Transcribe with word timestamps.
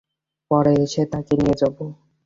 পরে 0.51 0.71
এসে 0.83 1.01
তোকে 1.11 1.33
নিয়ে 1.39 1.55
যাবো। 1.61 1.83